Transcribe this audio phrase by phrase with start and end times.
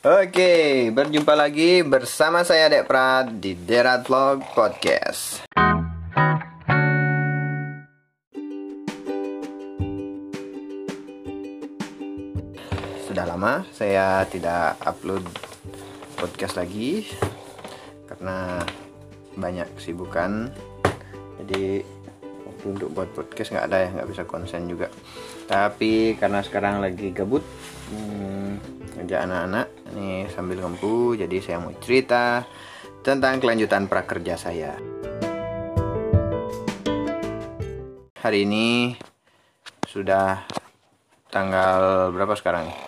[0.00, 5.44] Oke, berjumpa lagi bersama saya Dek Prat di Derat Vlog Podcast.
[13.04, 15.20] Sudah lama saya tidak upload
[16.16, 17.04] podcast lagi
[18.08, 18.64] karena
[19.36, 20.48] banyak kesibukan.
[21.44, 21.84] Jadi
[22.64, 24.88] untuk buat podcast nggak ada ya, nggak bisa konsen juga.
[25.44, 27.44] Tapi karena sekarang lagi gabut,
[27.92, 28.39] hmm,
[29.10, 32.46] ngajak anak-anak ini sambil ngempu, jadi saya mau cerita
[33.02, 34.78] tentang kelanjutan prakerja saya.
[38.22, 38.94] Hari ini
[39.82, 40.46] sudah
[41.26, 42.78] tanggal berapa sekarang nih?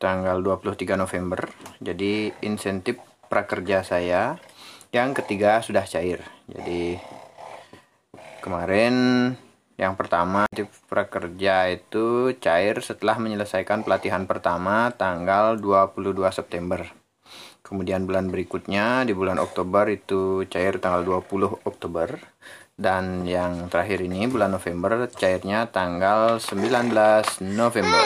[0.00, 1.44] Tanggal 23 November.
[1.76, 2.96] Jadi insentif
[3.28, 4.40] prakerja saya
[4.96, 6.24] yang ketiga sudah cair.
[6.48, 6.96] Jadi
[8.40, 8.96] kemarin
[9.78, 16.82] yang pertama insentif prakerja itu cair setelah menyelesaikan pelatihan pertama tanggal 22 September.
[17.62, 22.18] Kemudian bulan berikutnya di bulan Oktober itu cair tanggal 20 Oktober.
[22.74, 26.90] Dan yang terakhir ini bulan November cairnya tanggal 19
[27.54, 28.02] November.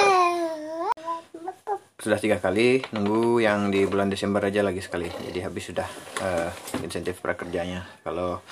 [1.96, 5.08] Sudah tiga kali nunggu yang di bulan Desember aja lagi sekali.
[5.08, 5.89] Jadi habis sudah
[6.20, 6.50] uh,
[6.84, 7.86] insentif prakerjanya.
[8.05, 8.44] Kalau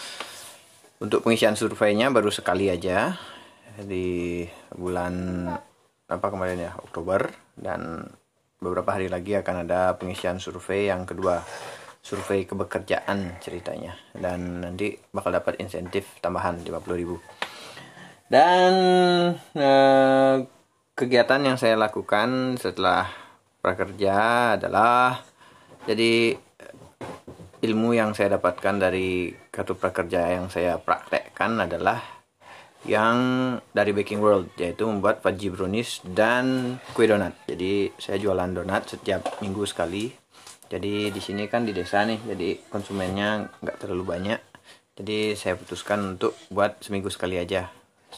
[1.00, 3.16] untuk pengisian surveinya baru sekali aja
[3.80, 4.44] di
[4.76, 5.48] bulan
[6.06, 7.32] apa kemarin ya Oktober.
[7.56, 8.04] Dan
[8.60, 11.40] beberapa hari lagi akan ada pengisian survei yang kedua
[12.00, 13.96] survei kebekerjaan ceritanya.
[14.12, 17.50] Dan nanti bakal dapat insentif tambahan 50.000
[18.30, 18.72] dan
[19.58, 20.36] eh,
[20.94, 23.10] kegiatan yang saya lakukan setelah
[23.58, 24.14] prakerja
[24.54, 25.26] adalah
[25.90, 26.38] jadi
[27.60, 32.00] ilmu yang saya dapatkan dari kartu prakerja yang saya praktekkan adalah
[32.88, 33.18] yang
[33.76, 37.36] dari Baking World yaitu membuat fudgy brownies dan kue donat.
[37.44, 40.08] Jadi saya jualan donat setiap minggu sekali.
[40.70, 44.40] Jadi di sini kan di desa nih jadi konsumennya nggak terlalu banyak.
[44.96, 47.68] Jadi saya putuskan untuk buat seminggu sekali aja.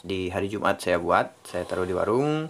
[0.06, 2.47] Di hari Jumat saya buat saya taruh di warung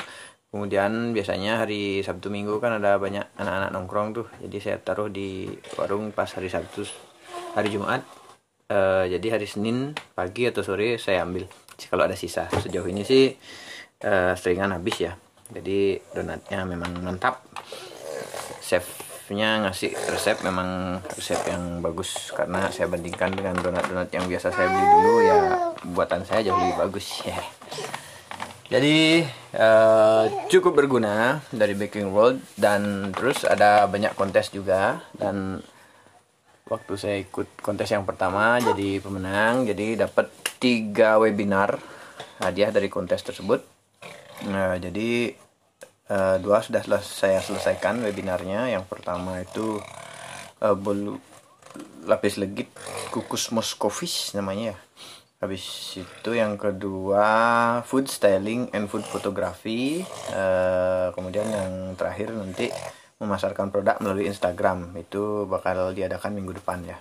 [0.52, 4.28] kemudian biasanya hari Sabtu Minggu kan ada banyak anak-anak nongkrong tuh.
[4.44, 5.48] Jadi saya taruh di
[5.80, 6.84] warung pas hari Sabtu
[7.56, 8.04] hari Jumat.
[8.68, 11.48] E, jadi hari Senin pagi atau sore saya ambil.
[11.88, 13.32] Kalau ada sisa sejauh ini sih
[14.04, 15.16] e, seringan habis ya.
[15.48, 17.40] Jadi donatnya memang mantap.
[18.60, 18.84] Chef
[19.22, 22.36] chefnya ngasih resep memang resep yang bagus.
[22.36, 25.38] Karena saya bandingkan dengan donat-donat yang biasa saya beli dulu ya
[25.96, 27.40] buatan saya jauh lebih bagus ya
[28.72, 35.60] jadi uh, cukup berguna dari Baking World dan terus ada banyak kontes juga dan
[36.64, 41.76] waktu saya ikut kontes yang pertama jadi pemenang jadi dapat tiga webinar
[42.40, 43.60] hadiah dari kontes tersebut.
[44.48, 45.36] Nah jadi
[46.08, 48.72] uh, dua sudah saya selesaikan webinarnya.
[48.72, 49.84] Yang pertama itu
[50.64, 51.20] uh, bolu
[52.08, 52.72] lapis legit
[53.12, 54.78] kukus moskovis namanya ya
[55.42, 57.26] habis itu yang kedua
[57.82, 60.06] food styling and food photography.
[60.30, 62.70] Uh, kemudian yang terakhir nanti
[63.18, 64.94] memasarkan produk melalui Instagram.
[64.94, 66.96] Itu bakal diadakan minggu depan ya.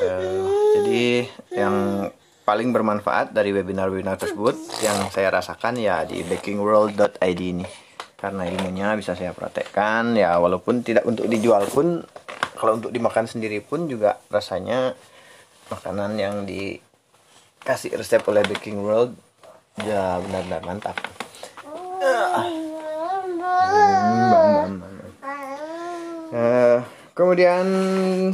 [0.00, 0.48] Uh,
[0.80, 2.08] jadi yang
[2.48, 7.68] paling bermanfaat dari webinar-webinar tersebut yang saya rasakan ya di bakingworld.id ini.
[8.16, 10.16] Karena ilmunya bisa saya praktekkan.
[10.16, 12.00] Ya walaupun tidak untuk dijual pun
[12.56, 14.96] kalau untuk dimakan sendiri pun juga rasanya
[15.68, 16.48] makanan yang
[17.62, 19.14] dikasih resep oleh Baking World.
[19.78, 20.98] Ya benar-benar mantap.
[26.32, 26.82] Uh,
[27.14, 27.62] kemudian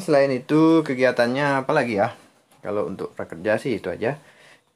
[0.01, 2.17] selain itu kegiatannya apa lagi ya?
[2.65, 4.17] Kalau untuk prakerja sih itu aja.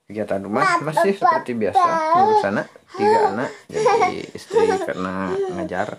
[0.04, 1.88] Kegiatan rumah masih seperti biasa.
[2.20, 5.96] Ngurus anak tiga anak jadi istri karena ngajar.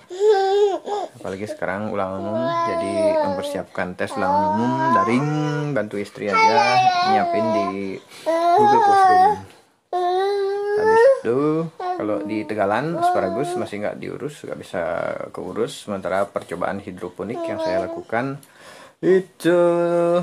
[1.18, 2.38] Apalagi sekarang ulang umum
[2.70, 2.94] jadi
[3.26, 5.28] mempersiapkan tes ulang umum daring
[5.74, 6.78] bantu istri aja
[7.10, 7.68] nyiapin di
[8.54, 9.24] Google Classroom.
[10.74, 11.40] Habis itu
[11.78, 14.82] kalau di Tegalan asparagus masih nggak diurus nggak bisa
[15.34, 15.86] keurus.
[15.86, 18.38] Sementara percobaan hidroponik yang saya lakukan
[19.02, 19.58] itu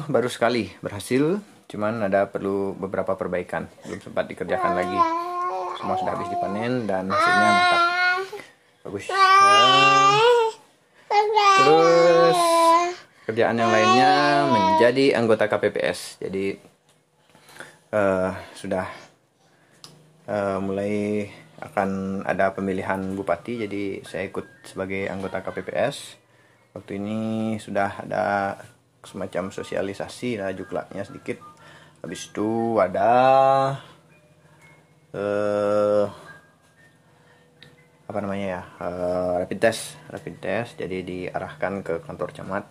[0.06, 1.42] baru sekali berhasil.
[1.70, 3.70] Cuman ada perlu beberapa perbaikan.
[3.86, 4.98] Belum sempat dikerjakan lagi.
[5.78, 7.82] Semua sudah habis dipanen dan hasilnya mantap.
[8.84, 9.04] Bagus.
[11.60, 12.38] Terus
[13.30, 14.12] kerjaan yang lainnya
[14.50, 16.58] menjadi anggota KPPS jadi
[17.92, 18.86] uh, sudah
[20.26, 21.26] uh, mulai
[21.60, 26.16] akan ada pemilihan bupati jadi saya ikut sebagai anggota KPPS
[26.72, 27.20] waktu ini
[27.60, 28.56] sudah ada
[29.04, 31.40] semacam sosialisasi lah juklaknya sedikit.
[32.00, 33.10] Habis itu ada
[35.12, 36.06] uh,
[38.10, 39.96] apa namanya ya uh, rapid test.
[40.08, 42.64] Rapid test jadi diarahkan ke kantor camat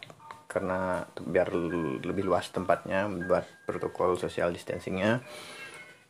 [0.50, 1.54] karena biar
[2.02, 5.22] lebih luas tempatnya buat protokol social distancingnya.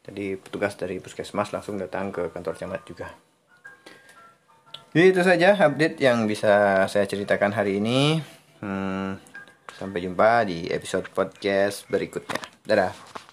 [0.07, 3.11] Jadi petugas dari puskesmas langsung datang ke kantor camat juga.
[4.95, 8.17] Jadi itu saja update yang bisa saya ceritakan hari ini.
[8.63, 9.19] Hmm,
[9.75, 12.41] sampai jumpa di episode podcast berikutnya.
[12.65, 13.28] Dadah